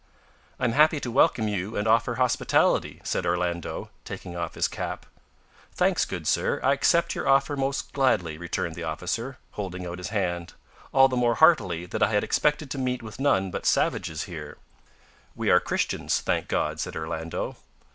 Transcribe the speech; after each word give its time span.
"I 0.59 0.65
am 0.65 0.71
happy 0.71 0.99
to 0.99 1.11
welcome 1.11 1.47
you 1.47 1.77
and 1.77 1.87
offer 1.87 2.15
hospitality," 2.15 3.01
said 3.03 3.23
Orlando, 3.23 3.91
taking 4.03 4.35
off 4.35 4.55
his 4.55 4.67
cap. 4.67 5.05
"Thanks, 5.73 6.05
good 6.05 6.25
sir, 6.25 6.59
I 6.63 6.73
accept 6.73 7.13
your 7.13 7.29
offer 7.29 7.55
most 7.55 7.93
gladly," 7.93 8.35
returned 8.39 8.73
the 8.73 8.81
officer, 8.83 9.37
holding 9.51 9.85
out 9.85 9.99
his 9.99 10.09
hand; 10.09 10.55
"all 10.91 11.07
the 11.07 11.15
more 11.17 11.35
heartily 11.35 11.85
that 11.85 12.01
I 12.01 12.09
had 12.13 12.23
expected 12.23 12.71
to 12.71 12.79
meet 12.79 13.03
with 13.03 13.19
none 13.19 13.51
but 13.51 13.67
savages 13.67 14.23
here." 14.23 14.57
"We 15.35 15.51
are 15.51 15.59
Christians, 15.59 16.19
thank 16.21 16.47
God," 16.47 16.79
said 16.79 16.95
Orlando. 16.95 17.57